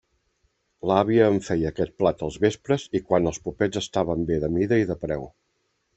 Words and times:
L'àvia 0.91 1.27
em 1.33 1.35
feia 1.49 1.67
aquest 1.73 1.93
plat 2.03 2.25
als 2.29 2.39
vespres 2.45 2.85
i 3.01 3.03
quan 3.11 3.33
els 3.33 3.41
popets 3.47 3.83
estaven 3.83 4.29
bé 4.31 4.41
de 4.45 4.51
mida 4.59 4.81
i 4.87 4.89
de 4.95 4.97
preu. 5.05 5.29